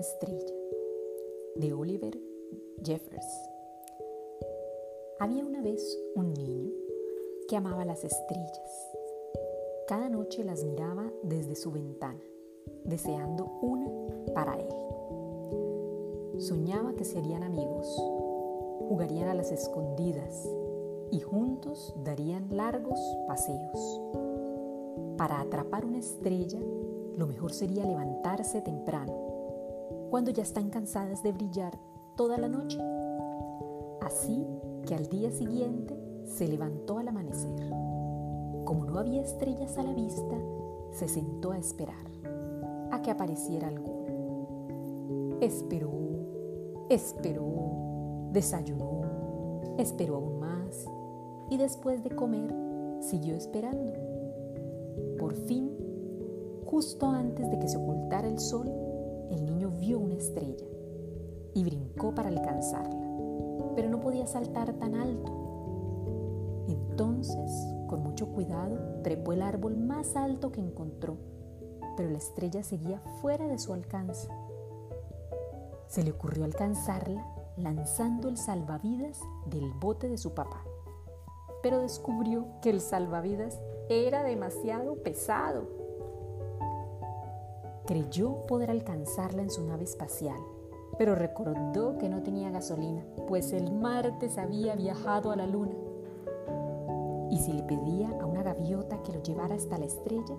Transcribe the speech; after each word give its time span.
estrella 0.00 0.54
de 1.54 1.72
Oliver 1.72 2.18
Jeffers. 2.84 3.26
Había 5.20 5.44
una 5.44 5.62
vez 5.62 5.98
un 6.16 6.34
niño 6.34 6.72
que 7.48 7.56
amaba 7.56 7.84
las 7.84 8.02
estrellas. 8.02 8.92
Cada 9.86 10.08
noche 10.08 10.42
las 10.42 10.64
miraba 10.64 11.12
desde 11.22 11.54
su 11.54 11.70
ventana, 11.70 12.20
deseando 12.84 13.46
una 13.62 13.88
para 14.34 14.58
él. 14.58 14.68
Soñaba 16.38 16.94
que 16.94 17.04
serían 17.04 17.44
amigos, 17.44 17.86
jugarían 18.88 19.28
a 19.28 19.34
las 19.34 19.52
escondidas 19.52 20.48
y 21.12 21.20
juntos 21.20 21.94
darían 22.02 22.48
largos 22.50 22.98
paseos. 23.28 24.00
Para 25.16 25.40
atrapar 25.40 25.84
una 25.84 25.98
estrella, 25.98 26.58
lo 27.16 27.26
mejor 27.26 27.52
sería 27.52 27.84
levantarse 27.84 28.60
temprano, 28.60 29.12
cuando 30.10 30.30
ya 30.30 30.42
están 30.42 30.70
cansadas 30.70 31.22
de 31.22 31.32
brillar 31.32 31.78
toda 32.16 32.38
la 32.38 32.48
noche. 32.48 32.78
Así 34.00 34.46
que 34.86 34.94
al 34.94 35.08
día 35.08 35.30
siguiente 35.30 35.96
se 36.24 36.48
levantó 36.48 36.98
al 36.98 37.08
amanecer. 37.08 37.70
Como 38.64 38.84
no 38.84 38.98
había 38.98 39.22
estrellas 39.22 39.76
a 39.78 39.82
la 39.82 39.92
vista, 39.92 40.36
se 40.92 41.08
sentó 41.08 41.52
a 41.52 41.58
esperar 41.58 42.06
a 42.90 43.02
que 43.02 43.10
apareciera 43.10 43.68
alguna. 43.68 44.12
Esperó, 45.40 45.90
esperó, 46.88 48.28
desayunó, 48.32 49.60
esperó 49.78 50.16
aún 50.16 50.40
más 50.40 50.86
y 51.48 51.56
después 51.56 52.02
de 52.02 52.10
comer 52.10 52.54
siguió 53.00 53.34
esperando. 53.34 53.92
Por 55.18 55.34
fin 55.34 55.70
Justo 56.80 57.10
antes 57.10 57.50
de 57.50 57.58
que 57.58 57.68
se 57.68 57.76
ocultara 57.76 58.26
el 58.26 58.38
sol, 58.38 58.66
el 59.30 59.44
niño 59.44 59.68
vio 59.68 59.98
una 59.98 60.14
estrella 60.14 60.64
y 61.52 61.62
brincó 61.62 62.14
para 62.14 62.30
alcanzarla, 62.30 63.06
pero 63.76 63.90
no 63.90 64.00
podía 64.00 64.26
saltar 64.26 64.72
tan 64.72 64.94
alto. 64.94 66.64
Entonces, 66.68 67.52
con 67.86 68.02
mucho 68.02 68.28
cuidado, 68.28 69.02
trepó 69.02 69.34
el 69.34 69.42
árbol 69.42 69.76
más 69.76 70.16
alto 70.16 70.52
que 70.52 70.62
encontró, 70.62 71.18
pero 71.98 72.08
la 72.08 72.16
estrella 72.16 72.62
seguía 72.62 73.02
fuera 73.20 73.46
de 73.46 73.58
su 73.58 73.74
alcance. 73.74 74.30
Se 75.86 76.02
le 76.02 76.12
ocurrió 76.12 76.46
alcanzarla 76.46 77.26
lanzando 77.58 78.30
el 78.30 78.38
salvavidas 78.38 79.20
del 79.44 79.70
bote 79.74 80.08
de 80.08 80.16
su 80.16 80.32
papá, 80.32 80.64
pero 81.62 81.80
descubrió 81.80 82.46
que 82.62 82.70
el 82.70 82.80
salvavidas 82.80 83.60
era 83.90 84.22
demasiado 84.22 84.94
pesado 85.02 85.79
Creyó 87.90 88.46
poder 88.46 88.70
alcanzarla 88.70 89.42
en 89.42 89.50
su 89.50 89.64
nave 89.64 89.82
espacial, 89.82 90.38
pero 90.96 91.16
recordó 91.16 91.98
que 91.98 92.08
no 92.08 92.22
tenía 92.22 92.48
gasolina, 92.48 93.02
pues 93.26 93.52
el 93.52 93.72
martes 93.72 94.38
había 94.38 94.76
viajado 94.76 95.32
a 95.32 95.36
la 95.36 95.48
luna. 95.48 95.74
Y 97.32 97.38
si 97.38 97.52
le 97.52 97.64
pedía 97.64 98.10
a 98.20 98.26
una 98.26 98.44
gaviota 98.44 99.02
que 99.02 99.12
lo 99.12 99.20
llevara 99.24 99.56
hasta 99.56 99.76
la 99.76 99.86
estrella, 99.86 100.36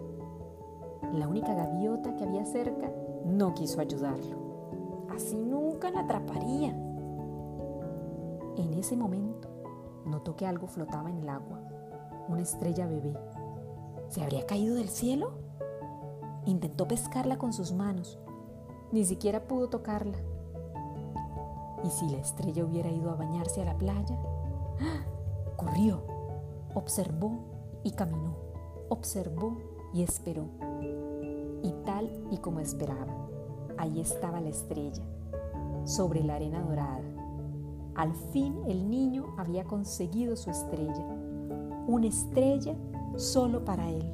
la 1.11 1.27
única 1.27 1.53
gaviota 1.53 2.16
que 2.16 2.23
había 2.23 2.45
cerca 2.45 2.89
no 3.25 3.53
quiso 3.53 3.81
ayudarlo. 3.81 4.38
Así 5.13 5.35
nunca 5.35 5.91
la 5.91 5.99
atraparía. 5.99 6.69
En 8.55 8.73
ese 8.75 8.95
momento 8.95 9.49
notó 10.05 10.38
que 10.38 10.45
algo 10.45 10.67
flotaba 10.67 11.09
en 11.09 11.17
el 11.17 11.27
agua, 11.27 11.59
una 12.29 12.44
estrella 12.44 12.88
bebé. 12.88 13.13
¿Se 14.07 14.23
habría 14.23 14.45
caído 14.45 14.75
del 14.75 14.88
cielo? 14.88 15.50
Intentó 16.45 16.88
pescarla 16.88 17.38
con 17.38 17.53
sus 17.53 17.72
manos. 17.72 18.20
Ni 18.92 19.06
siquiera 19.06 19.47
pudo 19.47 19.70
tocarla. 19.70 20.17
¿Y 21.84 21.90
si 21.90 22.09
la 22.09 22.18
estrella 22.18 22.66
hubiera 22.66 22.90
ido 22.90 23.09
a 23.12 23.16
bañarse 23.16 23.62
a 23.62 23.66
la 23.66 23.78
playa? 23.78 24.18
¡Ah! 24.79 25.06
Corrió, 25.56 26.02
observó 26.74 27.40
y 27.84 27.91
caminó, 27.91 28.35
observó 28.90 29.57
y 29.94 30.03
esperó. 30.03 30.46
Y 31.63 31.72
tal 31.85 32.09
y 32.31 32.38
como 32.38 32.59
esperaba, 32.59 33.16
ahí 33.78 34.00
estaba 34.00 34.41
la 34.41 34.50
estrella, 34.50 35.03
sobre 35.85 36.23
la 36.23 36.35
arena 36.35 36.62
dorada. 36.62 37.02
Al 37.96 38.13
fin 38.13 38.56
el 38.68 38.90
niño 38.90 39.35
había 39.38 39.63
conseguido 39.66 40.35
su 40.35 40.50
estrella, 40.50 41.06
una 41.88 42.08
estrella 42.08 42.75
solo 43.18 43.66
para 43.66 43.90
él. 43.90 44.12